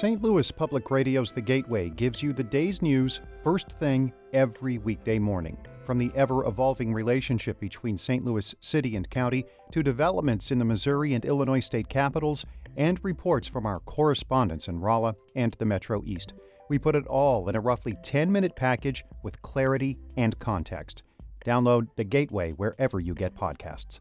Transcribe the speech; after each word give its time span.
St. 0.00 0.22
Louis 0.22 0.50
Public 0.50 0.90
Radio's 0.90 1.30
The 1.30 1.42
Gateway 1.42 1.90
gives 1.90 2.22
you 2.22 2.32
the 2.32 2.42
day's 2.42 2.80
news 2.80 3.20
first 3.44 3.70
thing 3.72 4.14
every 4.32 4.78
weekday 4.78 5.18
morning. 5.18 5.58
From 5.84 5.98
the 5.98 6.10
ever 6.14 6.46
evolving 6.46 6.94
relationship 6.94 7.60
between 7.60 7.98
St. 7.98 8.24
Louis 8.24 8.54
City 8.60 8.96
and 8.96 9.10
County 9.10 9.44
to 9.72 9.82
developments 9.82 10.50
in 10.52 10.58
the 10.58 10.64
Missouri 10.64 11.12
and 11.12 11.22
Illinois 11.26 11.60
state 11.60 11.90
capitals 11.90 12.46
and 12.78 12.98
reports 13.02 13.46
from 13.46 13.66
our 13.66 13.78
correspondents 13.80 14.68
in 14.68 14.80
Rolla 14.80 15.16
and 15.36 15.52
the 15.58 15.66
Metro 15.66 16.02
East. 16.06 16.32
We 16.70 16.78
put 16.78 16.96
it 16.96 17.06
all 17.06 17.46
in 17.50 17.54
a 17.54 17.60
roughly 17.60 17.94
10 18.02 18.32
minute 18.32 18.56
package 18.56 19.04
with 19.22 19.42
clarity 19.42 19.98
and 20.16 20.38
context. 20.38 21.02
Download 21.44 21.88
The 21.96 22.04
Gateway 22.04 22.52
wherever 22.52 23.00
you 23.00 23.12
get 23.12 23.36
podcasts. 23.36 24.00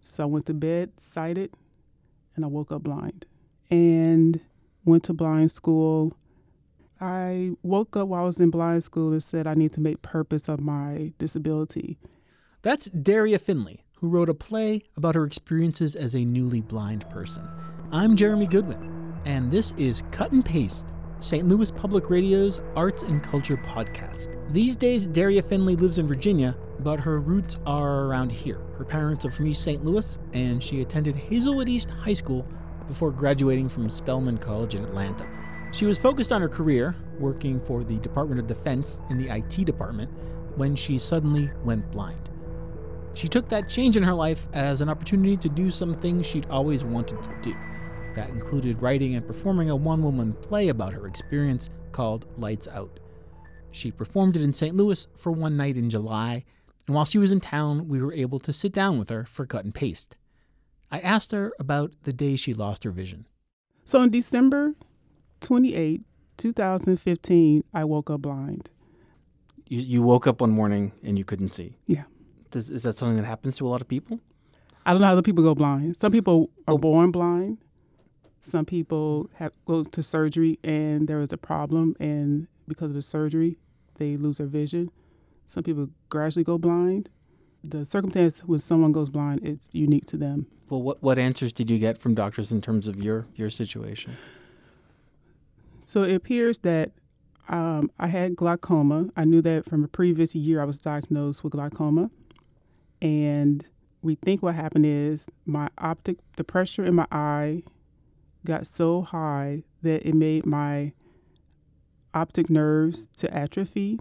So 0.00 0.24
I 0.24 0.26
went 0.26 0.46
to 0.46 0.54
bed 0.54 0.94
sighted 0.98 1.54
and 2.34 2.44
I 2.44 2.48
woke 2.48 2.72
up 2.72 2.82
blind 2.82 3.26
and 3.70 4.40
went 4.86 5.02
to 5.04 5.12
blind 5.12 5.50
school. 5.50 6.14
I 7.00 7.50
woke 7.62 7.96
up 7.96 8.08
while 8.08 8.22
I 8.22 8.26
was 8.26 8.38
in 8.38 8.50
blind 8.50 8.84
school 8.84 9.12
and 9.12 9.22
said 9.22 9.46
I 9.46 9.54
need 9.54 9.72
to 9.74 9.80
make 9.80 10.00
purpose 10.00 10.48
of 10.48 10.60
my 10.60 11.12
disability. 11.18 11.98
That's 12.62 12.86
Daria 12.86 13.38
Finley, 13.38 13.84
who 13.96 14.08
wrote 14.08 14.30
a 14.30 14.34
play 14.34 14.84
about 14.96 15.14
her 15.14 15.24
experiences 15.24 15.94
as 15.94 16.14
a 16.14 16.24
newly 16.24 16.62
blind 16.62 17.08
person. 17.10 17.46
I'm 17.92 18.16
Jeremy 18.16 18.46
Goodwin, 18.46 19.14
and 19.26 19.50
this 19.50 19.72
is 19.76 20.02
Cut 20.10 20.32
and 20.32 20.44
Paste, 20.44 20.86
St. 21.18 21.46
Louis 21.46 21.70
Public 21.70 22.08
Radio's 22.08 22.60
arts 22.74 23.02
and 23.02 23.22
culture 23.22 23.56
podcast. 23.56 24.34
These 24.52 24.76
days, 24.76 25.06
Daria 25.06 25.42
Finley 25.42 25.76
lives 25.76 25.98
in 25.98 26.06
Virginia, 26.06 26.56
but 26.80 27.00
her 27.00 27.20
roots 27.20 27.56
are 27.66 28.04
around 28.06 28.32
here. 28.32 28.60
Her 28.78 28.84
parents 28.84 29.24
are 29.24 29.30
from 29.30 29.46
East 29.48 29.62
St. 29.62 29.84
Louis, 29.84 30.18
and 30.32 30.62
she 30.62 30.80
attended 30.80 31.14
Hazelwood 31.14 31.68
East 31.68 31.90
High 31.90 32.14
School 32.14 32.46
before 32.88 33.10
graduating 33.10 33.68
from 33.68 33.90
Spelman 33.90 34.38
College 34.38 34.74
in 34.74 34.84
Atlanta. 34.84 35.26
She 35.72 35.84
was 35.84 35.98
focused 35.98 36.32
on 36.32 36.40
her 36.40 36.48
career, 36.48 36.94
working 37.18 37.60
for 37.60 37.84
the 37.84 37.98
Department 37.98 38.40
of 38.40 38.46
Defense 38.46 39.00
in 39.10 39.18
the 39.18 39.28
IT 39.34 39.64
department, 39.64 40.10
when 40.56 40.74
she 40.74 40.98
suddenly 40.98 41.50
went 41.64 41.90
blind. 41.92 42.30
She 43.14 43.28
took 43.28 43.48
that 43.48 43.68
change 43.68 43.96
in 43.96 44.02
her 44.02 44.14
life 44.14 44.46
as 44.52 44.80
an 44.80 44.88
opportunity 44.88 45.36
to 45.38 45.48
do 45.48 45.70
some 45.70 45.98
things 46.00 46.26
she'd 46.26 46.46
always 46.50 46.84
wanted 46.84 47.22
to 47.22 47.34
do. 47.42 47.54
That 48.14 48.30
included 48.30 48.80
writing 48.80 49.14
and 49.14 49.26
performing 49.26 49.70
a 49.70 49.76
one 49.76 50.02
woman 50.02 50.32
play 50.34 50.68
about 50.68 50.92
her 50.92 51.06
experience 51.06 51.70
called 51.92 52.26
Lights 52.38 52.68
Out. 52.68 53.00
She 53.70 53.90
performed 53.90 54.36
it 54.36 54.42
in 54.42 54.52
St. 54.52 54.76
Louis 54.76 55.06
for 55.14 55.32
one 55.32 55.56
night 55.56 55.76
in 55.76 55.90
July, 55.90 56.44
and 56.86 56.94
while 56.94 57.04
she 57.04 57.18
was 57.18 57.32
in 57.32 57.40
town, 57.40 57.88
we 57.88 58.00
were 58.00 58.12
able 58.12 58.38
to 58.40 58.52
sit 58.52 58.72
down 58.72 58.98
with 58.98 59.10
her 59.10 59.24
for 59.24 59.44
cut 59.44 59.64
and 59.64 59.74
paste. 59.74 60.16
I 60.90 61.00
asked 61.00 61.32
her 61.32 61.52
about 61.58 61.92
the 62.04 62.12
day 62.12 62.36
she 62.36 62.54
lost 62.54 62.84
her 62.84 62.90
vision. 62.90 63.26
So 63.84 64.00
on 64.00 64.10
December 64.10 64.74
28, 65.40 66.02
2015, 66.36 67.64
I 67.74 67.84
woke 67.84 68.10
up 68.10 68.22
blind. 68.22 68.70
You, 69.68 69.80
you 69.80 70.02
woke 70.02 70.26
up 70.26 70.40
one 70.40 70.50
morning 70.50 70.92
and 71.02 71.18
you 71.18 71.24
couldn't 71.24 71.50
see. 71.50 71.76
Yeah. 71.86 72.04
Does, 72.50 72.70
is 72.70 72.84
that 72.84 72.98
something 72.98 73.16
that 73.16 73.26
happens 73.26 73.56
to 73.56 73.66
a 73.66 73.68
lot 73.68 73.80
of 73.80 73.88
people? 73.88 74.20
I 74.84 74.92
don't 74.92 75.00
know 75.00 75.08
how 75.08 75.12
other 75.12 75.22
people 75.22 75.42
go 75.42 75.54
blind. 75.54 75.96
Some 75.96 76.12
people 76.12 76.50
are 76.68 76.74
oh. 76.74 76.78
born 76.78 77.10
blind. 77.10 77.58
Some 78.40 78.64
people 78.64 79.28
have 79.34 79.52
go 79.64 79.82
to 79.82 80.02
surgery 80.02 80.60
and 80.62 81.08
there 81.08 81.20
is 81.20 81.32
a 81.32 81.36
problem, 81.36 81.96
and 81.98 82.46
because 82.68 82.90
of 82.90 82.94
the 82.94 83.02
surgery, 83.02 83.58
they 83.96 84.16
lose 84.16 84.38
their 84.38 84.46
vision. 84.46 84.92
Some 85.46 85.64
people 85.64 85.88
gradually 86.08 86.44
go 86.44 86.56
blind. 86.56 87.08
The 87.64 87.84
circumstance 87.84 88.40
when 88.44 88.60
someone 88.60 88.92
goes 88.92 89.10
blind, 89.10 89.40
it's 89.44 89.68
unique 89.72 90.06
to 90.06 90.16
them. 90.16 90.46
Well, 90.68 90.82
what, 90.82 91.02
what 91.02 91.18
answers 91.18 91.52
did 91.52 91.70
you 91.70 91.78
get 91.78 91.98
from 91.98 92.14
doctors 92.14 92.50
in 92.50 92.60
terms 92.60 92.88
of 92.88 92.96
your, 93.02 93.26
your 93.34 93.50
situation? 93.50 94.16
So 95.84 96.02
it 96.02 96.14
appears 96.14 96.58
that 96.58 96.90
um, 97.48 97.90
I 97.98 98.08
had 98.08 98.34
glaucoma. 98.34 99.06
I 99.16 99.24
knew 99.24 99.40
that 99.42 99.68
from 99.68 99.84
a 99.84 99.88
previous 99.88 100.34
year 100.34 100.60
I 100.60 100.64
was 100.64 100.78
diagnosed 100.78 101.44
with 101.44 101.52
glaucoma. 101.52 102.10
And 103.00 103.64
we 104.02 104.16
think 104.16 104.42
what 104.42 104.54
happened 104.54 104.86
is 104.86 105.26
my 105.44 105.68
optic, 105.78 106.16
the 106.36 106.44
pressure 106.44 106.84
in 106.84 106.94
my 106.94 107.06
eye 107.12 107.62
got 108.44 108.66
so 108.66 109.02
high 109.02 109.62
that 109.82 110.06
it 110.06 110.14
made 110.14 110.46
my 110.46 110.92
optic 112.14 112.48
nerves 112.48 113.08
to 113.18 113.32
atrophy 113.32 114.00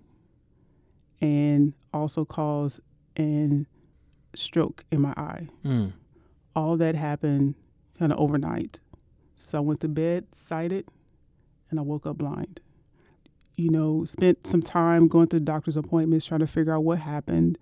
and 1.22 1.74
also 1.94 2.26
cause 2.26 2.80
an 3.16 3.68
stroke 4.34 4.84
in 4.92 5.02
my 5.02 5.14
eye. 5.18 5.48
Mm. 5.66 5.94
All 6.56 6.78
that 6.78 6.96
happened 6.96 7.56
kind 8.00 8.12
of 8.12 8.20
overnight. 8.20 8.80
So 9.36 9.58
I 9.58 9.62
went 9.62 9.82
to 9.82 9.88
bed 9.88 10.26
sighted 10.34 10.86
and 11.70 11.80
I 11.80 11.84
woke 11.84 12.06
up 12.06 12.18
blind. 12.18 12.60
You 13.56 13.70
know, 13.70 14.06
spent 14.06 14.46
some 14.48 14.62
time 14.62 15.08
going 15.08 15.28
to 15.30 15.40
doctor's 15.40 15.78
appointments 15.78 16.26
trying 16.26 16.42
to 16.42 16.48
figure 16.48 16.74
out 16.74 16.84
what 16.84 17.00
happened 17.00 17.58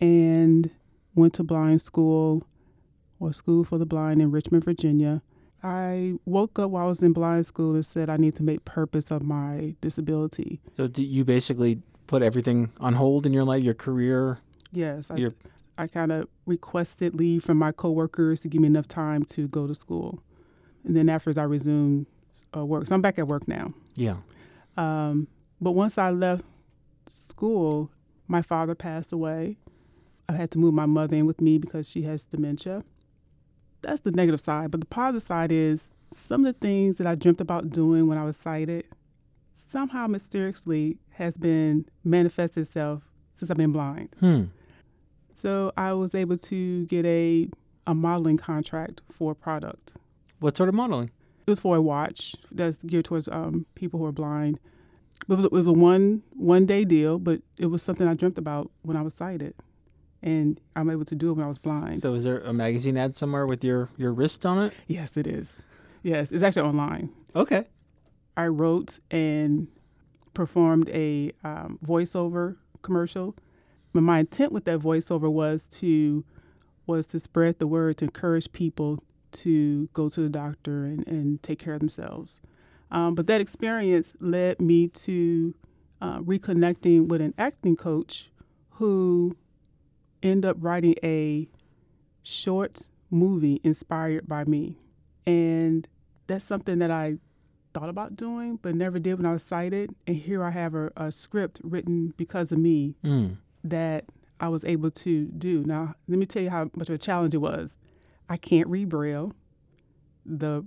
and 0.00 0.70
went 1.14 1.34
to 1.34 1.44
blind 1.44 1.80
school 1.80 2.46
or 3.20 3.32
school 3.32 3.64
for 3.64 3.78
the 3.78 3.86
blind 3.86 4.20
in 4.20 4.30
Richmond, 4.30 4.64
Virginia. 4.64 5.22
I 5.62 6.14
woke 6.24 6.58
up 6.58 6.70
while 6.70 6.84
I 6.84 6.88
was 6.88 7.00
in 7.02 7.12
blind 7.12 7.46
school 7.46 7.74
and 7.74 7.84
said 7.86 8.10
I 8.10 8.16
need 8.16 8.34
to 8.36 8.42
make 8.42 8.64
purpose 8.64 9.10
of 9.10 9.22
my 9.22 9.74
disability. 9.80 10.60
So 10.76 10.90
you 10.94 11.24
basically 11.24 11.80
put 12.06 12.22
everything 12.22 12.70
on 12.80 12.94
hold 12.94 13.24
in 13.24 13.32
your 13.32 13.44
life, 13.44 13.62
your 13.64 13.74
career? 13.74 14.38
Yes, 14.72 15.06
Your- 15.16 15.30
I 15.30 15.53
kind 15.86 16.12
of 16.12 16.28
requested 16.46 17.14
leave 17.14 17.44
from 17.44 17.58
my 17.58 17.72
coworkers 17.72 18.40
to 18.42 18.48
give 18.48 18.60
me 18.60 18.66
enough 18.68 18.88
time 18.88 19.24
to 19.24 19.48
go 19.48 19.66
to 19.66 19.74
school, 19.74 20.22
and 20.84 20.96
then 20.96 21.08
afterwards 21.08 21.38
I 21.38 21.44
resumed 21.44 22.06
uh, 22.56 22.64
work. 22.64 22.86
So 22.86 22.94
I'm 22.94 23.02
back 23.02 23.18
at 23.18 23.28
work 23.28 23.48
now. 23.48 23.72
Yeah. 23.96 24.16
Um, 24.76 25.28
but 25.60 25.72
once 25.72 25.98
I 25.98 26.10
left 26.10 26.44
school, 27.08 27.90
my 28.28 28.42
father 28.42 28.74
passed 28.74 29.12
away. 29.12 29.56
I 30.28 30.32
had 30.32 30.50
to 30.52 30.58
move 30.58 30.74
my 30.74 30.86
mother 30.86 31.16
in 31.16 31.26
with 31.26 31.40
me 31.40 31.58
because 31.58 31.88
she 31.88 32.02
has 32.02 32.24
dementia. 32.24 32.82
That's 33.82 34.00
the 34.00 34.10
negative 34.10 34.40
side. 34.40 34.70
But 34.70 34.80
the 34.80 34.86
positive 34.86 35.22
side 35.22 35.52
is 35.52 35.82
some 36.12 36.44
of 36.44 36.54
the 36.54 36.58
things 36.58 36.96
that 36.98 37.06
I 37.06 37.14
dreamt 37.14 37.40
about 37.40 37.70
doing 37.70 38.06
when 38.06 38.16
I 38.16 38.24
was 38.24 38.36
sighted 38.36 38.86
somehow 39.70 40.06
mysteriously 40.06 40.98
has 41.10 41.36
been 41.36 41.84
manifested 42.04 42.66
itself 42.66 43.02
since 43.34 43.50
I've 43.50 43.56
been 43.56 43.72
blind. 43.72 44.14
Hmm. 44.20 44.44
So 45.34 45.72
I 45.76 45.92
was 45.92 46.14
able 46.14 46.38
to 46.38 46.86
get 46.86 47.04
a 47.04 47.48
a 47.86 47.94
modeling 47.94 48.38
contract 48.38 49.00
for 49.12 49.32
a 49.32 49.34
product. 49.34 49.92
What 50.40 50.56
sort 50.56 50.68
of 50.68 50.74
modeling? 50.74 51.10
It 51.46 51.50
was 51.50 51.60
for 51.60 51.76
a 51.76 51.82
watch 51.82 52.34
that's 52.50 52.78
geared 52.78 53.04
towards 53.04 53.28
um, 53.28 53.66
people 53.74 54.00
who 54.00 54.06
are 54.06 54.12
blind. 54.12 54.58
It 55.28 55.34
was, 55.34 55.44
it 55.44 55.52
was 55.52 55.66
a 55.66 55.72
one 55.72 56.22
one 56.32 56.66
day 56.66 56.84
deal, 56.84 57.18
but 57.18 57.40
it 57.58 57.66
was 57.66 57.82
something 57.82 58.06
I 58.08 58.14
dreamt 58.14 58.38
about 58.38 58.70
when 58.82 58.96
I 58.96 59.02
was 59.02 59.14
sighted, 59.14 59.54
and 60.22 60.58
I'm 60.74 60.90
able 60.90 61.04
to 61.04 61.14
do 61.14 61.30
it 61.30 61.34
when 61.34 61.44
I 61.44 61.48
was 61.48 61.58
blind. 61.58 62.00
So 62.00 62.14
is 62.14 62.24
there 62.24 62.40
a 62.40 62.52
magazine 62.52 62.96
ad 62.96 63.14
somewhere 63.14 63.46
with 63.46 63.62
your, 63.62 63.90
your 63.96 64.12
wrist 64.12 64.44
on 64.46 64.62
it? 64.62 64.74
yes, 64.86 65.16
it 65.16 65.26
is. 65.26 65.52
Yes, 66.02 66.32
it's 66.32 66.42
actually 66.42 66.68
online. 66.68 67.14
Okay. 67.34 67.64
I 68.36 68.46
wrote 68.48 68.98
and 69.10 69.68
performed 70.34 70.88
a 70.90 71.32
um, 71.44 71.78
voiceover 71.86 72.56
commercial. 72.82 73.34
But 73.94 74.02
my 74.02 74.18
intent 74.18 74.52
with 74.52 74.64
that 74.66 74.80
voiceover 74.80 75.30
was 75.32 75.68
to 75.80 76.24
was 76.86 77.06
to 77.06 77.18
spread 77.18 77.58
the 77.58 77.66
word 77.66 77.96
to 77.98 78.04
encourage 78.04 78.52
people 78.52 79.02
to 79.32 79.88
go 79.94 80.10
to 80.10 80.20
the 80.20 80.28
doctor 80.28 80.84
and, 80.84 81.06
and 81.06 81.42
take 81.42 81.58
care 81.58 81.74
of 81.74 81.80
themselves. 81.80 82.40
Um, 82.90 83.14
but 83.14 83.26
that 83.28 83.40
experience 83.40 84.08
led 84.20 84.60
me 84.60 84.88
to 84.88 85.54
uh, 86.02 86.18
reconnecting 86.18 87.08
with 87.08 87.22
an 87.22 87.32
acting 87.38 87.74
coach 87.74 88.30
who 88.72 89.34
ended 90.22 90.50
up 90.50 90.56
writing 90.60 90.94
a 91.02 91.48
short 92.22 92.88
movie 93.10 93.60
inspired 93.64 94.28
by 94.28 94.44
me. 94.44 94.76
And 95.26 95.88
that's 96.26 96.44
something 96.44 96.78
that 96.80 96.90
I 96.90 97.16
thought 97.72 97.88
about 97.88 98.14
doing, 98.16 98.58
but 98.60 98.74
never 98.74 98.98
did 98.98 99.16
when 99.16 99.26
I 99.26 99.32
was 99.32 99.42
sighted. 99.42 99.94
And 100.06 100.16
here 100.16 100.44
I 100.44 100.50
have 100.50 100.74
a, 100.74 100.92
a 100.96 101.10
script 101.10 101.60
written 101.64 102.12
because 102.16 102.52
of 102.52 102.58
me 102.58 102.94
Mm. 103.02 103.38
That 103.64 104.04
I 104.40 104.48
was 104.48 104.64
able 104.64 104.90
to 104.90 105.24
do. 105.26 105.64
Now, 105.64 105.94
let 106.08 106.18
me 106.18 106.26
tell 106.26 106.42
you 106.42 106.50
how 106.50 106.70
much 106.76 106.88
of 106.88 106.94
a 106.94 106.98
challenge 106.98 107.34
it 107.34 107.38
was. 107.38 107.76
I 108.28 108.36
can't 108.36 108.68
read 108.68 108.88
Braille. 108.88 109.32
The 110.26 110.64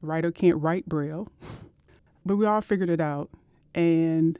writer 0.00 0.30
can't 0.30 0.60
write 0.60 0.86
Braille. 0.88 1.28
But 2.24 2.36
we 2.36 2.46
all 2.46 2.60
figured 2.60 2.88
it 2.88 3.00
out. 3.00 3.30
And 3.74 4.38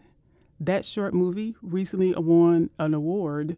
that 0.60 0.84
short 0.84 1.14
movie 1.14 1.56
recently 1.62 2.14
won 2.16 2.70
an 2.78 2.94
award 2.94 3.56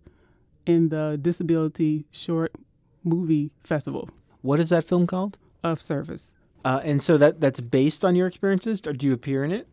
in 0.65 0.89
the 0.89 1.19
Disability 1.21 2.07
Short 2.11 2.55
Movie 3.03 3.51
Festival 3.65 4.09
What 4.41 4.61
is 4.61 4.71
that 4.71 4.85
film 4.85 5.07
called? 5.07 5.37
of 5.63 5.79
Service. 5.79 6.33
Uh, 6.65 6.81
and 6.85 7.03
so 7.03 7.19
that 7.19 7.39
that's 7.39 7.61
based 7.61 8.03
on 8.03 8.17
your 8.17 8.27
experiences, 8.27 8.81
or 8.87 8.95
do 8.95 9.07
you 9.07 9.13
appear 9.13 9.45
in 9.45 9.53
it? 9.53 9.69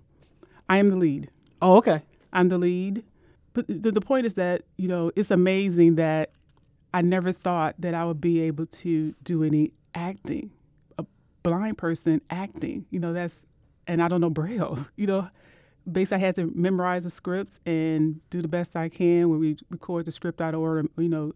I 0.67 0.75
am 0.79 0.89
the 0.89 0.97
lead. 0.97 1.29
Oh, 1.61 1.77
okay. 1.77 2.01
I'm 2.33 2.49
the 2.49 2.57
lead. 2.57 3.05
But 3.53 3.67
the, 3.67 3.91
the 3.91 4.01
point 4.01 4.25
is 4.25 4.35
that, 4.35 4.63
you 4.77 4.87
know, 4.87 5.11
it's 5.15 5.31
amazing 5.31 5.95
that 5.95 6.31
I 6.93 7.01
never 7.01 7.31
thought 7.31 7.75
that 7.79 7.93
I 7.93 8.05
would 8.05 8.21
be 8.21 8.41
able 8.41 8.65
to 8.65 9.13
do 9.23 9.43
any 9.43 9.71
acting. 9.95 10.51
A 10.97 11.05
blind 11.43 11.77
person 11.77 12.21
acting, 12.29 12.85
you 12.89 12.99
know, 12.99 13.13
that's 13.13 13.35
and 13.87 14.01
I 14.01 14.07
don't 14.07 14.21
know 14.21 14.29
Braille. 14.29 14.85
You 14.95 15.07
know, 15.07 15.29
basically 15.89 16.23
I 16.23 16.27
had 16.27 16.35
to 16.35 16.51
memorize 16.53 17.03
the 17.03 17.09
scripts 17.09 17.59
and 17.65 18.19
do 18.29 18.41
the 18.41 18.47
best 18.47 18.75
I 18.75 18.89
can 18.89 19.29
when 19.29 19.39
we 19.39 19.57
record 19.69 20.05
the 20.05 20.11
script 20.11 20.41
out 20.41 20.53
of 20.53 20.59
order. 20.61 20.87
You 20.97 21.09
know, 21.09 21.33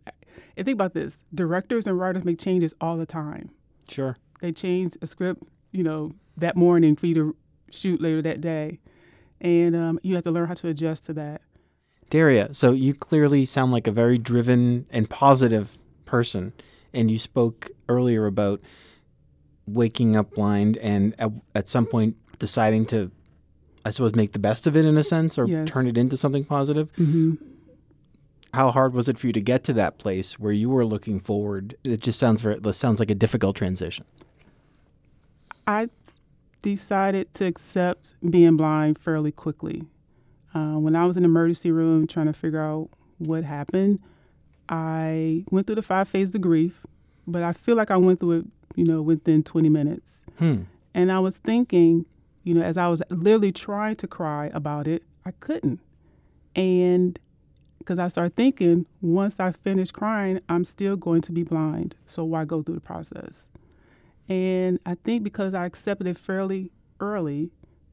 and 0.58 0.66
think 0.66 0.76
about 0.76 0.94
this: 0.94 1.18
directors 1.34 1.88
and 1.88 1.98
writers 1.98 2.24
make 2.24 2.40
changes 2.40 2.74
all 2.80 2.98
the 2.98 3.06
time. 3.06 3.52
Sure. 3.90 4.18
They 4.42 4.52
change 4.52 4.98
a 5.02 5.08
script, 5.08 5.44
you 5.72 5.84
know, 5.84 6.12
that 6.38 6.56
morning 6.56 6.96
for 6.96 7.08
you 7.08 7.14
to 7.16 7.36
shoot 7.72 8.02
later 8.02 8.22
that 8.22 8.42
day, 8.42 8.80
and 9.42 9.76
um, 9.76 10.00
you 10.04 10.16
have 10.16 10.24
to 10.26 10.32
learn 10.32 10.48
how 10.48 10.54
to 10.56 10.68
adjust 10.68 11.06
to 11.06 11.14
that. 11.14 11.42
Daria, 12.10 12.54
so 12.54 12.72
you 12.72 12.94
clearly 12.94 13.46
sound 13.46 13.72
like 13.72 13.88
a 13.88 13.92
very 13.92 14.18
driven 14.18 14.86
and 14.90 15.10
positive 15.10 15.78
person, 16.06 16.54
and 16.94 17.10
you 17.10 17.20
spoke 17.20 17.70
earlier 17.90 18.26
about 18.26 18.62
waking 19.68 20.16
up 20.16 20.32
blind 20.36 20.78
and 20.78 21.16
at, 21.20 21.32
at 21.56 21.68
some 21.68 21.86
point 21.86 22.16
deciding 22.38 22.86
to, 22.86 23.12
I 23.84 23.90
suppose, 23.90 24.14
make 24.14 24.34
the 24.34 24.40
best 24.40 24.68
of 24.68 24.76
it 24.76 24.86
in 24.86 24.98
a 24.98 25.04
sense 25.04 25.38
or 25.38 25.48
Yes. 25.48 25.68
turn 25.68 25.88
it 25.88 25.98
into 25.98 26.16
something 26.18 26.46
positive. 26.46 26.92
Mm-hmm. 26.94 27.34
How 28.54 28.72
hard 28.72 28.94
was 28.94 29.10
it 29.10 29.18
for 29.18 29.28
you 29.28 29.34
to 29.34 29.42
get 29.42 29.64
to 29.66 29.74
that 29.74 29.98
place 29.98 30.40
where 30.40 30.54
you 30.54 30.70
were 30.70 30.86
looking 30.86 31.20
forward? 31.20 31.76
It 31.84 32.00
just 32.02 32.20
sounds 32.20 32.42
very, 32.42 32.56
it 32.64 32.74
sounds 32.74 33.00
like 33.00 33.10
a 33.10 33.16
difficult 33.16 33.56
transition. 33.56 34.06
I 35.68 35.90
decided 36.62 37.34
to 37.34 37.46
accept 37.46 38.14
being 38.30 38.56
blind 38.56 39.00
fairly 39.00 39.32
quickly. 39.32 39.84
Uh, 40.56 40.80
when 40.80 40.96
I 40.96 41.06
was 41.06 41.18
in 41.18 41.24
the 41.24 41.30
emergency 41.30 41.70
room 41.70 42.08
trying 42.08 42.28
to 42.28 42.34
figure 42.34 42.62
out 42.62 42.90
what 43.18 43.44
happened, 43.44 44.00
I 44.70 45.44
went 45.52 45.68
through 45.68 45.76
the 45.76 45.82
five 45.82 46.08
phases 46.08 46.34
of 46.34 46.42
grief, 46.42 46.86
but 47.28 47.44
I 47.44 47.52
feel 47.52 47.76
like 47.76 47.92
I 47.92 47.98
went 47.98 48.22
through 48.22 48.32
it, 48.32 48.46
you 48.76 48.86
know, 48.86 49.02
within 49.02 49.44
20 49.44 49.68
minutes. 49.68 50.26
Hmm. 50.40 50.62
And 50.94 51.12
I 51.12 51.20
was 51.20 51.38
thinking, 51.38 52.06
you 52.44 52.54
know, 52.54 52.62
as 52.62 52.78
I 52.78 52.88
was 52.88 53.04
literally 53.10 53.52
trying 53.52 53.96
to 53.98 54.08
cry 54.08 54.50
about 54.54 54.88
it, 54.88 55.04
I 55.26 55.32
couldn't. 55.32 55.82
And 56.56 57.20
because 57.80 58.00
I 58.00 58.08
started 58.08 58.36
thinking, 58.36 58.86
once 59.02 59.40
I 59.40 59.52
finish 59.52 59.92
crying, 59.92 60.40
I'm 60.48 60.64
still 60.64 60.96
going 60.96 61.22
to 61.24 61.34
be 61.34 61.44
blind. 61.44 61.98
So 62.06 62.24
why 62.24 62.46
go 62.46 62.64
through 62.64 62.76
the 62.76 62.82
process? 62.82 63.48
And 64.30 64.80
I 64.86 64.96
think 64.96 65.24
because 65.24 65.54
I 65.54 65.66
accepted 65.66 66.08
it 66.08 66.18
fairly 66.18 66.72
early 67.00 67.52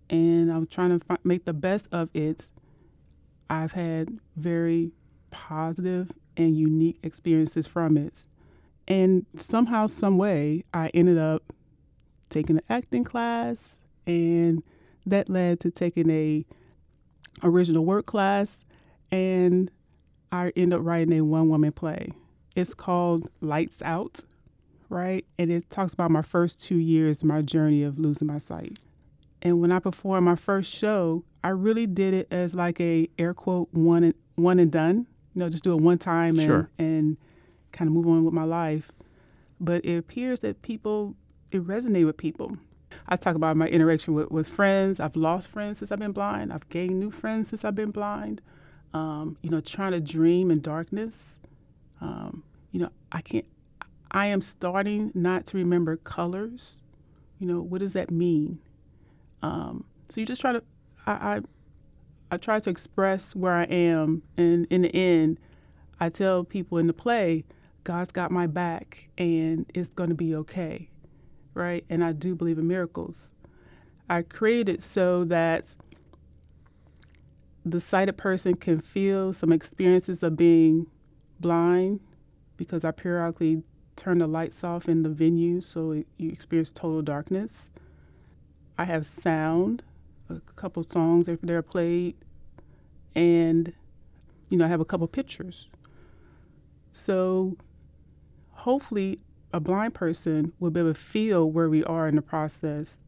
and 0.08 0.52
I'm 0.52 0.66
trying 0.66 0.98
to 0.98 1.04
fi- 1.04 1.18
make 1.24 1.44
the 1.44 1.52
best 1.52 1.88
of 1.90 2.08
it, 2.14 2.50
I've 3.50 3.72
had 3.72 4.18
very 4.36 4.92
positive 5.30 6.12
and 6.36 6.56
unique 6.56 6.98
experiences 7.02 7.66
from 7.66 7.96
it. 7.96 8.26
And 8.88 9.26
somehow, 9.36 9.86
some 9.86 10.18
way, 10.18 10.64
I 10.74 10.88
ended 10.88 11.18
up 11.18 11.52
taking 12.30 12.56
an 12.56 12.62
acting 12.68 13.04
class, 13.04 13.76
and 14.06 14.62
that 15.06 15.28
led 15.28 15.60
to 15.60 15.70
taking 15.70 16.10
a 16.10 16.44
original 17.42 17.84
work 17.84 18.06
class, 18.06 18.58
and 19.10 19.70
I 20.30 20.52
ended 20.56 20.78
up 20.78 20.84
writing 20.84 21.18
a 21.18 21.24
one 21.24 21.48
woman 21.48 21.72
play. 21.72 22.08
It's 22.56 22.74
called 22.74 23.28
Lights 23.40 23.82
Out, 23.82 24.20
right? 24.88 25.24
And 25.38 25.50
it 25.50 25.70
talks 25.70 25.92
about 25.92 26.10
my 26.10 26.22
first 26.22 26.62
two 26.62 26.78
years, 26.78 27.22
my 27.22 27.42
journey 27.42 27.82
of 27.82 27.98
losing 27.98 28.26
my 28.26 28.38
sight. 28.38 28.78
And 29.42 29.60
when 29.60 29.72
I 29.72 29.80
performed 29.80 30.24
my 30.24 30.36
first 30.36 30.72
show, 30.72 31.24
I 31.42 31.48
really 31.48 31.86
did 31.86 32.14
it 32.14 32.28
as 32.30 32.54
like 32.54 32.80
a 32.80 33.08
air 33.18 33.34
quote 33.34 33.68
one 33.72 34.04
and 34.04 34.14
one 34.36 34.58
and 34.58 34.70
done. 34.70 35.06
You 35.34 35.40
know, 35.40 35.48
just 35.48 35.64
do 35.64 35.72
it 35.72 35.80
one 35.82 35.98
time 35.98 36.38
and 36.38 36.46
Sure. 36.46 36.70
and 36.78 37.16
kind 37.72 37.88
of 37.88 37.94
move 37.94 38.06
on 38.06 38.24
with 38.24 38.34
my 38.34 38.44
life. 38.44 38.92
But 39.60 39.84
it 39.84 39.96
appears 39.96 40.40
that 40.40 40.62
people 40.62 41.16
it 41.50 41.66
resonated 41.66 42.06
with 42.06 42.16
people. 42.16 42.56
I 43.08 43.16
talk 43.16 43.34
about 43.34 43.56
my 43.56 43.66
interaction 43.68 44.14
with, 44.14 44.30
with 44.30 44.48
friends. 44.48 45.00
I've 45.00 45.16
lost 45.16 45.48
friends 45.48 45.78
since 45.78 45.90
I've 45.90 45.98
been 45.98 46.12
blind. 46.12 46.52
I've 46.52 46.68
gained 46.68 47.00
new 47.00 47.10
friends 47.10 47.48
since 47.48 47.64
I've 47.64 47.74
been 47.74 47.90
blind. 47.90 48.40
Um, 48.94 49.36
you 49.42 49.50
know, 49.50 49.60
trying 49.60 49.92
to 49.92 50.00
dream 50.00 50.50
in 50.50 50.60
darkness. 50.60 51.36
Um, 52.00 52.42
you 52.70 52.80
know, 52.80 52.90
I 53.10 53.22
can't. 53.22 53.46
I 54.10 54.26
am 54.26 54.40
starting 54.42 55.10
not 55.14 55.46
to 55.46 55.56
remember 55.56 55.96
colors. 55.96 56.76
You 57.38 57.46
know, 57.48 57.60
what 57.60 57.80
does 57.80 57.94
that 57.94 58.10
mean? 58.10 58.58
Um, 59.42 59.84
so 60.08 60.20
you 60.20 60.26
just 60.26 60.40
try 60.40 60.52
to. 60.52 60.62
I, 61.06 61.12
I 61.12 61.40
I 62.30 62.36
try 62.38 62.60
to 62.60 62.70
express 62.70 63.34
where 63.34 63.52
I 63.52 63.64
am, 63.64 64.22
and 64.38 64.66
in 64.70 64.82
the 64.82 64.94
end, 64.94 65.38
I 66.00 66.08
tell 66.08 66.44
people 66.44 66.78
in 66.78 66.86
the 66.86 66.94
play, 66.94 67.44
God's 67.84 68.10
got 68.10 68.30
my 68.30 68.46
back, 68.46 69.10
and 69.18 69.66
it's 69.74 69.90
going 69.90 70.08
to 70.08 70.14
be 70.14 70.34
okay, 70.36 70.88
right? 71.52 71.84
And 71.90 72.02
I 72.02 72.12
do 72.12 72.34
believe 72.34 72.58
in 72.58 72.66
miracles. 72.66 73.28
I 74.08 74.22
created 74.22 74.82
so 74.82 75.24
that 75.24 75.74
the 77.66 77.80
sighted 77.80 78.16
person 78.16 78.54
can 78.54 78.80
feel 78.80 79.34
some 79.34 79.52
experiences 79.52 80.22
of 80.22 80.36
being 80.36 80.86
blind, 81.38 82.00
because 82.56 82.82
I 82.84 82.92
periodically 82.92 83.62
turn 83.94 84.18
the 84.18 84.26
lights 84.26 84.64
off 84.64 84.88
in 84.88 85.02
the 85.02 85.10
venue, 85.10 85.60
so 85.60 85.90
it, 85.90 86.06
you 86.16 86.30
experience 86.30 86.72
total 86.72 87.02
darkness. 87.02 87.70
I 88.82 88.84
have 88.86 89.06
sound, 89.06 89.84
a 90.28 90.40
couple 90.56 90.82
songs 90.82 91.28
if 91.28 91.40
they're 91.40 91.62
played, 91.62 92.16
and 93.14 93.72
you 94.48 94.58
know 94.58 94.64
I 94.64 94.68
have 94.68 94.80
a 94.80 94.84
couple 94.84 95.06
pictures. 95.06 95.68
So 96.90 97.56
hopefully, 98.50 99.20
a 99.52 99.60
blind 99.60 99.94
person 99.94 100.52
will 100.58 100.70
be 100.70 100.80
able 100.80 100.94
to 100.94 100.98
feel 100.98 101.48
where 101.48 101.68
we 101.68 101.84
are 101.84 102.08
in 102.08 102.16
the 102.16 102.22
process, 102.22 102.98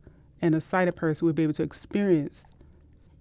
and 0.40 0.54
a 0.54 0.60
sighted 0.60 0.94
person 0.94 1.26
will 1.26 1.32
be 1.32 1.42
able 1.42 1.54
to 1.54 1.64
experience 1.64 2.46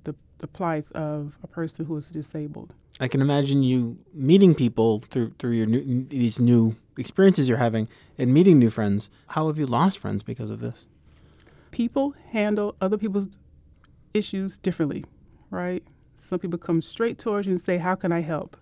the 0.03 0.13
the 0.37 0.45
plight 0.45 0.85
of 0.91 1.39
a 1.41 1.47
person 1.47 1.85
who 1.85 1.97
is 1.97 2.09
disabled. 2.09 2.75
I 2.99 3.07
can 3.07 3.19
imagine 3.19 3.63
you 3.63 3.97
meeting 4.13 4.53
people 4.53 5.01
through 5.09 5.33
through 5.39 5.53
your 5.53 5.65
new, 5.65 6.05
these 6.07 6.39
new 6.39 6.75
experiences 6.99 7.49
you're 7.49 7.57
having 7.57 7.87
and 8.19 8.31
meeting 8.31 8.59
new 8.59 8.69
friends. 8.69 9.09
How 9.29 9.47
have 9.47 9.57
you 9.57 9.65
lost 9.65 9.97
friends 9.97 10.21
because 10.21 10.51
of 10.51 10.59
this? 10.59 10.85
People 11.73 12.13
handle 12.29 12.75
other 12.79 12.97
people's 12.97 13.37
issues 14.13 14.59
differently, 14.59 15.03
right? 15.49 15.83
Some 16.15 16.39
people 16.39 16.59
come 16.59 16.81
straight 16.81 17.17
towards 17.17 17.47
you 17.47 17.53
and 17.53 17.59
say, 17.59 17.79
How 17.79 17.95
can 17.95 18.11
I 18.11 18.21
help? 18.21 18.55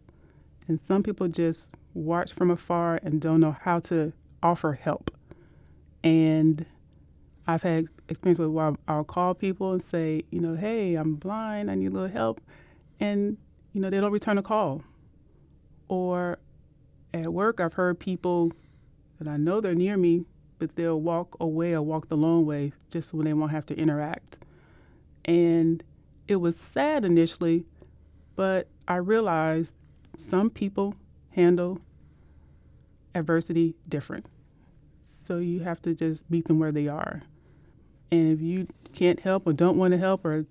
And 0.68 0.80
some 0.80 1.04
people 1.04 1.28
just 1.28 1.74
watch 1.94 2.32
from 2.32 2.50
afar 2.50 3.00
and 3.04 3.22
don't 3.22 3.42
know 3.42 3.56
how 3.62 3.80
to 3.82 4.14
offer 4.42 4.74
help. 4.74 5.12
And 6.04 6.66
I've 7.46 7.64
had 7.64 7.88
experience 8.08 8.40
with 8.40 8.50
where 8.50 8.74
I'll 8.88 9.04
call 9.04 9.34
people 9.34 9.74
and 9.74 9.84
say, 9.84 10.24
you 10.32 10.40
know, 10.40 10.56
hey, 10.56 10.94
I'm 10.94 11.16
blind, 11.16 11.70
I 11.70 11.76
need 11.76 11.88
a 11.88 11.92
little 11.92 12.08
help. 12.08 12.40
And, 13.00 13.38
you 13.74 13.82
know, 13.82 13.90
they 13.90 14.00
don't 14.00 14.12
return 14.12 14.38
a 14.38 14.44
call. 14.44 14.84
Or 15.90 16.40
at 17.14 17.34
work, 17.34 17.60
I've 17.60 17.74
heard 17.74 18.00
people 18.00 18.52
that 19.20 19.28
I 19.28 19.38
know 19.38 19.60
they're 19.60 19.76
near 19.76 19.98
me 19.98 20.26
but 20.62 20.76
they'll 20.76 21.02
walk 21.02 21.36
away 21.40 21.74
or 21.74 21.82
walk 21.82 22.08
the 22.08 22.16
long 22.16 22.46
way 22.46 22.72
just 22.92 23.10
so 23.10 23.18
they 23.18 23.34
won't 23.34 23.50
have 23.50 23.66
to 23.66 23.76
interact. 23.76 24.38
And 25.26 25.84
it 26.28 26.36
was 26.36 26.56
sad 26.56 27.04
initially, 27.04 27.66
but 28.36 28.68
I 28.88 28.98
realized 28.98 29.74
some 30.16 30.52
people 30.52 30.94
handle 31.32 31.80
adversity 33.16 33.74
different. 33.90 34.28
So 35.02 35.40
you 35.40 35.62
have 35.62 35.82
to 35.82 35.96
just 35.96 36.30
meet 36.30 36.48
them 36.48 36.60
where 36.60 36.72
they 36.72 36.88
are. 36.88 37.24
And 38.12 38.32
if 38.32 38.40
you 38.40 38.68
can't 38.94 39.20
help 39.20 39.48
or 39.48 39.54
don't 39.54 39.78
want 39.78 39.94
to 39.94 39.98
help 39.98 40.24
or 40.24 40.46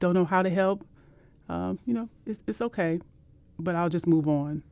don't 0.00 0.12
know 0.12 0.26
how 0.26 0.42
to 0.42 0.50
help, 0.50 0.84
um, 1.48 1.78
you 1.86 1.94
know, 1.94 2.10
it's, 2.26 2.40
it's 2.46 2.60
okay. 2.60 3.00
But 3.58 3.74
I'll 3.74 3.88
just 3.88 4.06
move 4.06 4.28
on 4.28 4.62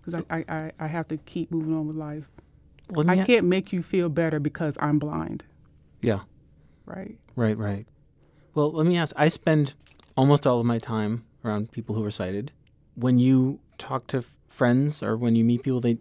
because 0.00 0.24
I, 0.30 0.42
I, 0.48 0.72
I 0.80 0.86
have 0.86 1.06
to 1.08 1.18
keep 1.18 1.50
moving 1.50 1.74
on 1.74 1.86
with 1.86 1.96
life. 1.96 2.30
Let 2.90 3.08
I 3.08 3.16
ha- 3.16 3.24
can't 3.24 3.46
make 3.46 3.72
you 3.72 3.82
feel 3.82 4.08
better 4.08 4.38
because 4.40 4.76
I'm 4.80 4.98
blind, 4.98 5.44
Yeah. 6.02 6.20
right? 6.86 7.16
Right, 7.36 7.56
right. 7.56 7.86
Well, 8.54 8.70
let 8.72 8.86
me 8.86 8.96
ask. 8.96 9.12
I 9.16 9.28
spend 9.28 9.74
almost 10.16 10.46
all 10.46 10.60
of 10.60 10.66
my 10.66 10.78
time 10.78 11.24
around 11.44 11.72
people 11.72 11.94
who 11.94 12.04
are 12.04 12.10
sighted. 12.10 12.52
When 12.94 13.18
you 13.18 13.58
talk 13.78 14.06
to 14.08 14.24
friends 14.46 15.02
or 15.02 15.16
when 15.16 15.34
you 15.34 15.44
meet 15.44 15.62
people, 15.62 15.80
they 15.80 15.98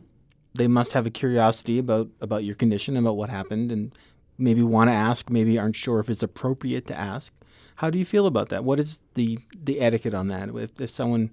they 0.55 0.67
must 0.67 0.93
have 0.93 1.07
a 1.07 1.09
curiosity 1.09 1.79
about 1.79 2.09
about 2.21 2.43
your 2.43 2.53
condition, 2.55 2.95
about 2.97 3.17
what 3.17 3.29
happened, 3.29 3.71
and 3.71 3.91
maybe 4.37 4.61
want 4.61 4.89
to 4.89 4.93
ask, 4.93 5.29
maybe 5.31 5.57
aren't 5.57 5.75
sure 5.75 5.99
if 5.99 6.09
it's 6.09 6.21
appropriate 6.21 6.85
to 6.87 6.95
ask. 6.99 7.33
How 7.77 7.89
do 7.89 7.97
you 7.97 8.05
feel 8.05 8.27
about 8.27 8.49
that? 8.49 8.63
What 8.63 8.79
is 8.79 9.01
the 9.15 9.39
the 9.63 9.79
etiquette 9.79 10.13
on 10.13 10.27
that? 10.27 10.49
If 10.49 10.79
if 10.79 10.91
someone 10.91 11.31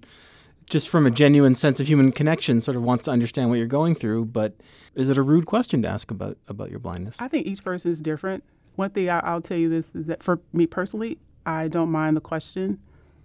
just 0.71 0.89
from 0.89 1.05
a 1.05 1.11
genuine 1.11 1.53
sense 1.53 1.79
of 1.79 1.87
human 1.87 2.11
connection 2.11 2.61
sort 2.61 2.77
of 2.77 2.83
wants 2.83 3.05
to 3.05 3.11
understand 3.11 3.49
what 3.49 3.59
you're 3.59 3.67
going 3.67 3.93
through, 3.93 4.25
but 4.25 4.55
is 4.95 5.09
it 5.09 5.17
a 5.17 5.21
rude 5.21 5.45
question 5.45 5.83
to 5.83 5.89
ask 5.89 6.09
about 6.09 6.37
about 6.47 6.71
your 6.71 6.79
blindness? 6.79 7.17
I 7.19 7.27
think 7.27 7.45
each 7.45 7.63
person 7.63 7.91
is 7.91 8.01
different. 8.01 8.43
One 8.77 8.89
thing 8.89 9.09
I, 9.09 9.19
I'll 9.19 9.41
tell 9.41 9.57
you 9.57 9.69
this 9.69 9.93
is 9.93 10.05
that 10.05 10.23
for 10.23 10.39
me 10.53 10.65
personally, 10.65 11.17
I 11.45 11.67
don't 11.67 11.91
mind 11.91 12.15
the 12.15 12.21
question. 12.21 12.79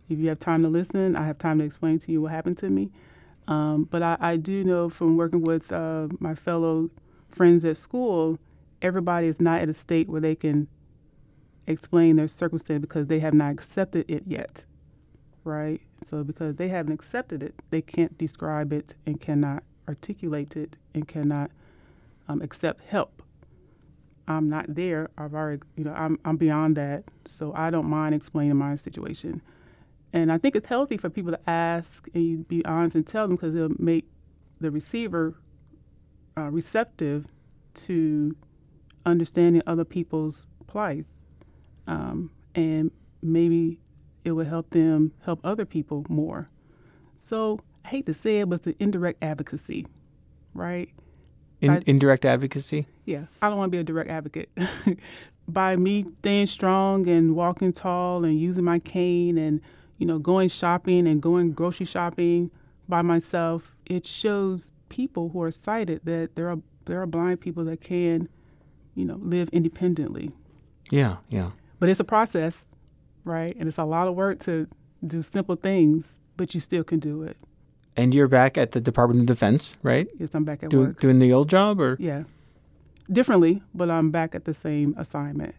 If 0.08 0.18
you 0.18 0.28
have 0.28 0.40
time 0.40 0.62
to 0.64 0.68
listen, 0.68 1.16
I 1.16 1.24
have 1.24 1.38
time 1.38 1.58
to 1.60 1.64
explain 1.64 1.98
to 2.00 2.12
you 2.12 2.22
what 2.22 2.32
happened 2.32 2.58
to 2.58 2.68
me. 2.68 2.90
Um, 3.48 3.84
but 3.84 4.02
I, 4.02 4.16
I 4.20 4.36
do 4.36 4.64
know 4.64 4.88
from 4.88 5.16
working 5.16 5.42
with 5.42 5.72
uh, 5.72 6.08
my 6.18 6.34
fellow 6.34 6.88
friends 7.30 7.64
at 7.64 7.76
school, 7.76 8.38
everybody 8.82 9.28
is 9.28 9.40
not 9.40 9.60
at 9.60 9.68
a 9.68 9.72
state 9.72 10.08
where 10.08 10.20
they 10.20 10.34
can 10.34 10.66
explain 11.68 12.16
their 12.16 12.28
circumstance 12.28 12.80
because 12.80 13.06
they 13.06 13.20
have 13.20 13.34
not 13.34 13.52
accepted 13.52 14.04
it 14.08 14.24
yet, 14.26 14.64
right? 15.44 15.80
So 16.04 16.22
because 16.22 16.56
they 16.56 16.68
haven't 16.68 16.92
accepted 16.92 17.42
it, 17.42 17.54
they 17.70 17.82
can't 17.82 18.16
describe 18.18 18.72
it 18.72 18.94
and 19.06 19.20
cannot 19.20 19.62
articulate 19.88 20.56
it 20.56 20.76
and 20.94 21.06
cannot 21.06 21.50
um, 22.28 22.42
accept 22.42 22.82
help. 22.84 23.22
I'm 24.28 24.48
not 24.48 24.74
there. 24.74 25.10
I've 25.16 25.34
already, 25.34 25.62
you 25.76 25.84
know, 25.84 25.92
I'm, 25.92 26.18
I'm 26.24 26.36
beyond 26.36 26.76
that. 26.76 27.04
So 27.24 27.52
I 27.54 27.70
don't 27.70 27.88
mind 27.88 28.14
explaining 28.14 28.56
my 28.56 28.76
situation. 28.76 29.40
And 30.12 30.32
I 30.32 30.38
think 30.38 30.56
it's 30.56 30.66
healthy 30.66 30.96
for 30.96 31.10
people 31.10 31.32
to 31.32 31.50
ask 31.50 32.08
and 32.14 32.46
be 32.48 32.64
honest 32.64 32.96
and 32.96 33.06
tell 33.06 33.26
them 33.26 33.36
because 33.36 33.54
it'll 33.54 33.70
make 33.78 34.06
the 34.60 34.70
receiver 34.70 35.34
uh, 36.36 36.50
receptive 36.50 37.26
to 37.74 38.36
understanding 39.04 39.62
other 39.66 39.84
people's 39.84 40.46
plight. 40.66 41.04
Um, 41.86 42.30
and 42.54 42.90
maybe 43.22 43.78
it 44.26 44.32
will 44.32 44.44
help 44.44 44.70
them 44.70 45.12
help 45.24 45.40
other 45.44 45.64
people 45.64 46.04
more. 46.08 46.50
So 47.18 47.60
I 47.84 47.88
hate 47.88 48.06
to 48.06 48.14
say 48.14 48.40
it, 48.40 48.48
but 48.48 48.56
it's 48.56 48.64
the 48.64 48.76
indirect 48.78 49.22
advocacy, 49.22 49.86
right? 50.52 50.90
In, 51.60 51.70
I- 51.70 51.82
indirect 51.86 52.24
advocacy? 52.24 52.86
Yeah, 53.04 53.26
I 53.40 53.48
don't 53.48 53.56
want 53.56 53.70
to 53.70 53.76
be 53.76 53.80
a 53.80 53.84
direct 53.84 54.10
advocate. 54.10 54.50
By 55.48 55.76
me 55.76 56.04
staying 56.20 56.48
strong 56.48 57.08
and 57.08 57.36
walking 57.36 57.72
tall 57.72 58.24
and 58.24 58.38
using 58.38 58.64
my 58.64 58.80
cane 58.80 59.38
and 59.38 59.60
you 59.98 60.06
know 60.06 60.18
going 60.18 60.48
shopping 60.48 61.06
and 61.06 61.22
going 61.22 61.52
grocery 61.52 61.86
shopping 61.86 62.50
by 62.88 63.02
myself, 63.02 63.76
it 63.86 64.04
shows 64.06 64.72
people 64.88 65.28
who 65.28 65.40
are 65.42 65.52
sighted 65.52 66.00
that 66.04 66.34
there 66.34 66.50
are 66.50 66.58
there 66.86 67.00
are 67.00 67.06
blind 67.06 67.40
people 67.40 67.64
that 67.64 67.80
can, 67.80 68.28
you 68.96 69.04
know, 69.04 69.18
live 69.22 69.48
independently. 69.50 70.32
Yeah, 70.90 71.16
yeah. 71.28 71.50
But 71.78 71.88
it's 71.90 72.00
a 72.00 72.04
process, 72.04 72.64
right? 73.26 73.54
And 73.58 73.68
it's 73.68 73.76
a 73.78 73.84
lot 73.84 74.08
of 74.08 74.14
work 74.14 74.38
to 74.44 74.66
do 75.04 75.20
simple 75.20 75.56
things, 75.56 76.16
but 76.36 76.54
you 76.54 76.60
still 76.60 76.84
can 76.84 76.98
do 76.98 77.22
it. 77.22 77.36
And 77.96 78.14
you're 78.14 78.28
back 78.28 78.56
at 78.56 78.72
the 78.72 78.80
Department 78.80 79.20
of 79.20 79.26
Defense, 79.26 79.76
right? 79.82 80.06
Yes, 80.18 80.30
I'm 80.34 80.44
back 80.44 80.62
at 80.62 80.70
Do, 80.70 80.80
work. 80.80 81.00
doing 81.00 81.18
the 81.18 81.32
old 81.32 81.48
job, 81.48 81.80
or 81.80 81.96
Yeah, 81.98 82.24
differently, 83.10 83.62
but 83.74 83.90
I'm 83.90 84.10
back 84.10 84.34
at 84.34 84.44
the 84.44 84.54
same 84.54 84.94
assignment. 84.98 85.54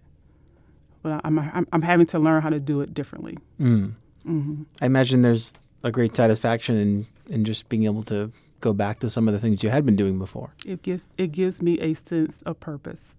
But 1.04 1.22
I'm 1.24 1.38
I'm, 1.40 1.68
I'm 1.72 1.82
having 1.82 2.06
to 2.08 2.20
learn 2.20 2.42
how 2.42 2.50
to 2.50 2.60
do 2.60 2.82
it 2.82 2.94
differently. 2.94 3.38
Mm. 3.60 3.94
hmm 4.24 4.64
I 4.82 4.86
imagine 4.86 5.22
there's 5.22 5.54
a 5.84 5.92
great 5.92 6.16
satisfaction 6.16 6.78
in 6.78 7.08
in 7.30 7.44
just 7.46 7.70
being 7.70 7.86
able 7.86 8.04
to 8.04 8.32
go 8.62 8.74
back 8.74 9.00
to 9.00 9.10
some 9.10 9.28
of 9.28 9.34
the 9.34 9.40
things 9.40 9.64
you 9.64 9.70
had 9.70 9.86
been 9.86 9.96
doing 9.96 10.18
before. 10.20 10.54
It 10.66 10.82
gives 10.84 11.04
it 11.18 11.32
gives 11.32 11.62
me 11.62 11.80
a 11.80 11.94
sense 11.94 12.42
of 12.44 12.60
purpose. 12.60 13.18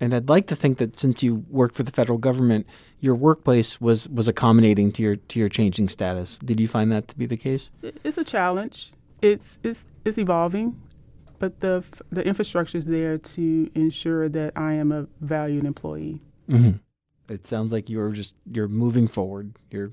And 0.00 0.12
I'd 0.14 0.28
like 0.28 0.46
to 0.48 0.56
think 0.56 0.78
that 0.78 0.98
since 0.98 1.22
you 1.22 1.44
work 1.48 1.74
for 1.74 1.82
the 1.82 1.92
federal 1.92 2.18
government, 2.18 2.66
your 3.00 3.14
workplace 3.14 3.80
was 3.80 4.08
was 4.08 4.28
accommodating 4.28 4.92
to 4.92 5.02
your 5.02 5.16
to 5.16 5.38
your 5.38 5.48
changing 5.48 5.88
status. 5.88 6.38
Did 6.38 6.60
you 6.60 6.68
find 6.68 6.90
that 6.92 7.08
to 7.08 7.16
be 7.16 7.26
the 7.26 7.36
case? 7.36 7.70
It's 7.82 8.18
a 8.18 8.24
challenge. 8.24 8.92
It's 9.22 9.58
it's 9.62 9.86
it's 10.04 10.18
evolving, 10.18 10.80
but 11.38 11.60
the 11.60 11.84
the 12.10 12.22
infrastructure 12.22 12.78
is 12.78 12.86
there 12.86 13.18
to 13.18 13.70
ensure 13.74 14.28
that 14.28 14.52
I 14.56 14.72
am 14.74 14.90
a 14.90 15.06
valued 15.20 15.64
employee. 15.64 16.22
Mm-hmm. 16.48 17.32
It 17.32 17.46
sounds 17.46 17.72
like 17.72 17.88
you're 17.88 18.10
just 18.10 18.34
you're 18.50 18.68
moving 18.68 19.08
forward. 19.08 19.56
You're 19.70 19.92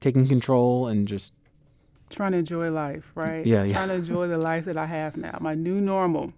taking 0.00 0.26
control 0.26 0.88
and 0.88 1.06
just 1.06 1.34
trying 2.10 2.32
to 2.32 2.38
enjoy 2.38 2.70
life, 2.70 3.12
right? 3.14 3.46
Yeah, 3.46 3.62
yeah. 3.64 3.74
Trying 3.74 3.88
to 3.88 3.94
enjoy 3.94 4.28
the 4.28 4.38
life 4.38 4.64
that 4.64 4.76
I 4.76 4.86
have 4.86 5.16
now, 5.16 5.38
my 5.40 5.54
new 5.54 5.80
normal. 5.80 6.32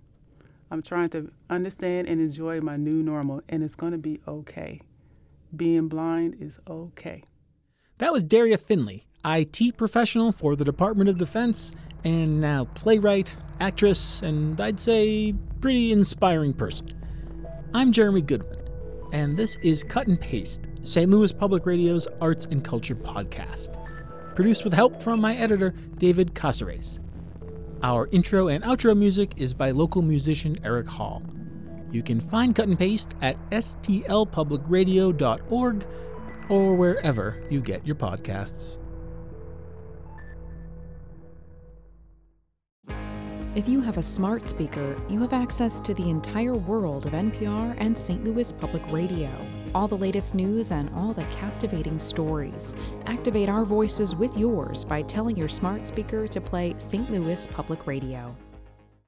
I'm 0.72 0.80
trying 0.80 1.10
to 1.10 1.30
understand 1.50 2.08
and 2.08 2.18
enjoy 2.18 2.62
my 2.62 2.78
new 2.78 3.02
normal, 3.02 3.42
and 3.50 3.62
it's 3.62 3.74
going 3.74 3.92
to 3.92 3.98
be 3.98 4.20
okay. 4.26 4.80
Being 5.54 5.86
blind 5.86 6.38
is 6.40 6.58
okay. 6.66 7.24
That 7.98 8.10
was 8.10 8.22
Daria 8.22 8.56
Finley, 8.56 9.06
IT 9.22 9.76
professional 9.76 10.32
for 10.32 10.56
the 10.56 10.64
Department 10.64 11.10
of 11.10 11.18
Defense, 11.18 11.72
and 12.04 12.40
now 12.40 12.64
playwright, 12.64 13.36
actress, 13.60 14.22
and 14.22 14.58
I'd 14.58 14.80
say 14.80 15.34
pretty 15.60 15.92
inspiring 15.92 16.54
person. 16.54 16.94
I'm 17.74 17.92
Jeremy 17.92 18.22
Goodwin, 18.22 18.58
and 19.12 19.36
this 19.36 19.56
is 19.56 19.84
Cut 19.84 20.06
and 20.06 20.18
Paste, 20.18 20.62
St. 20.82 21.10
Louis 21.10 21.32
Public 21.32 21.66
Radio's 21.66 22.08
arts 22.22 22.46
and 22.50 22.64
culture 22.64 22.96
podcast. 22.96 23.76
Produced 24.34 24.64
with 24.64 24.72
help 24.72 25.02
from 25.02 25.20
my 25.20 25.36
editor, 25.36 25.74
David 25.98 26.34
Casares. 26.34 26.98
Our 27.82 28.08
intro 28.12 28.46
and 28.46 28.62
outro 28.62 28.96
music 28.96 29.32
is 29.36 29.52
by 29.52 29.72
local 29.72 30.02
musician 30.02 30.56
Eric 30.62 30.86
Hall. 30.86 31.20
You 31.90 32.04
can 32.04 32.20
find 32.20 32.54
Cut 32.54 32.68
and 32.68 32.78
Paste 32.78 33.16
at 33.20 33.36
stlpublicradio.org 33.50 35.86
or 36.48 36.74
wherever 36.74 37.42
you 37.50 37.60
get 37.60 37.84
your 37.84 37.96
podcasts. 37.96 38.78
If 43.54 43.68
you 43.68 43.82
have 43.82 43.98
a 43.98 44.02
smart 44.02 44.48
speaker, 44.48 44.96
you 45.10 45.20
have 45.20 45.32
access 45.32 45.80
to 45.82 45.92
the 45.92 46.08
entire 46.08 46.54
world 46.54 47.06
of 47.06 47.12
NPR 47.12 47.76
and 47.78 47.98
St. 47.98 48.24
Louis 48.24 48.50
Public 48.52 48.82
Radio. 48.90 49.28
All 49.74 49.88
the 49.88 49.96
latest 49.96 50.34
news 50.34 50.70
and 50.70 50.90
all 50.94 51.14
the 51.14 51.24
captivating 51.24 51.98
stories. 51.98 52.74
Activate 53.06 53.48
our 53.48 53.64
voices 53.64 54.14
with 54.14 54.36
yours 54.36 54.84
by 54.84 55.00
telling 55.00 55.36
your 55.36 55.48
smart 55.48 55.86
speaker 55.86 56.28
to 56.28 56.40
play 56.42 56.74
St. 56.76 57.10
Louis 57.10 57.46
Public 57.46 57.86
Radio. 57.86 58.36